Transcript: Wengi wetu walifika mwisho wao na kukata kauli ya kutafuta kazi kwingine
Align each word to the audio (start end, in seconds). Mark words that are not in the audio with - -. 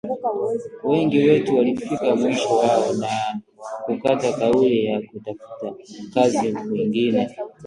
Wengi 0.83 1.19
wetu 1.27 1.55
walifika 1.57 2.15
mwisho 2.15 2.55
wao 2.55 2.93
na 2.93 3.39
kukata 3.85 4.33
kauli 4.33 4.85
ya 4.85 5.01
kutafuta 5.01 5.73
kazi 6.13 6.53
kwingine 6.53 7.35